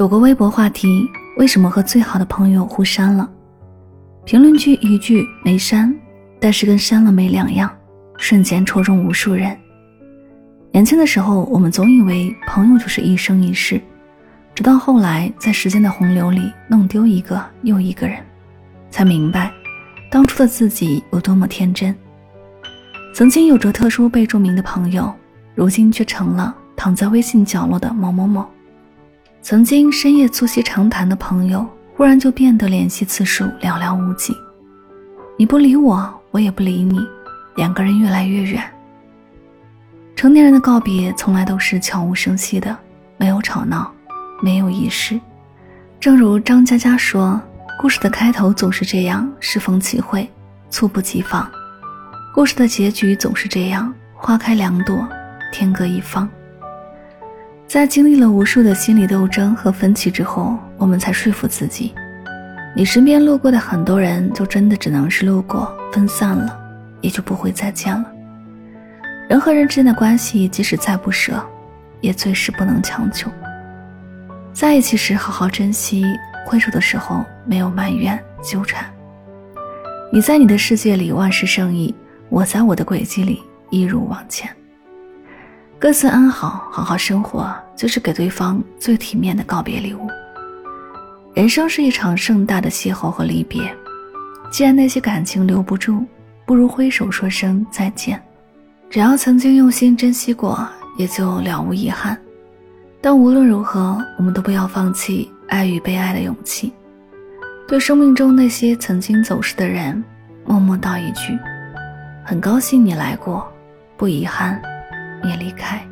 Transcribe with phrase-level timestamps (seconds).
[0.00, 3.30] 有个微博话题：为什么和最好的朋友互删了？
[4.24, 5.94] 评论区一句没删，
[6.40, 7.70] 但是跟删了没两样，
[8.16, 9.54] 瞬间戳中无数人。
[10.72, 13.78] 年轻的时候，我们总以为朋友就是一生一世，
[14.54, 18.16] 直到后来在时间的洪流里弄丢一个又一个人，
[18.88, 19.52] 才明白
[20.10, 21.94] 当初的自己有多么天真。
[23.12, 25.14] 曾经有着特殊被注名的朋友，
[25.54, 28.48] 如今却成了躺在微信角落的某某某。
[29.42, 34.36] 曾经深夜促膝长谈的朋友，忽然就变得联系次数寥寥无几。
[35.38, 37.00] 你不理我，我也不理你，
[37.56, 38.62] 两个人越来越远。
[40.14, 42.76] 成年人的告别从来都是悄无声息的，
[43.16, 43.90] 没有吵闹，
[44.42, 45.18] 没有仪式。
[45.98, 47.40] 正如张嘉佳说
[47.80, 50.28] ：“故事的开头总是这样，适逢其会，
[50.68, 51.50] 猝不及防；
[52.34, 55.08] 故事的结局总是这样，花开两朵，
[55.50, 56.28] 天各一方。”
[57.70, 61.94] 在经历了无数的心理斗争和分歧之后，我们才说服自己：
[62.74, 66.60] 你身边路过的很多人，就真的只能是路过，分散了，
[67.00, 68.04] 也就不会再见了。
[69.28, 71.40] 人和人之间的关系，即使再不舍，
[72.00, 73.30] 也最是不能强求。
[74.52, 76.04] 在一起时好好珍惜，
[76.44, 78.84] 挥手的时候没有埋怨纠缠。
[80.12, 81.94] 你在你的世界里万事胜意，
[82.30, 83.40] 我在我的轨迹里
[83.70, 84.50] 一如往前。
[85.80, 90.06] 各自安好，好好生活，就是给对方最体面的告别礼物。
[91.32, 93.74] 人生是一场盛大的邂逅和离别，
[94.52, 96.04] 既然那些感情留不住，
[96.44, 98.22] 不如挥手说声再见。
[98.90, 102.14] 只要曾经用心珍惜过，也就了无遗憾。
[103.00, 106.74] 但无论如何，我们都不要放弃爱与被爱的勇气。
[107.66, 110.04] 对生命中那些曾经走失的人，
[110.44, 111.38] 默默道一句：
[112.22, 113.50] 很高兴你来过，
[113.96, 114.60] 不遗憾。
[115.22, 115.89] 你离开。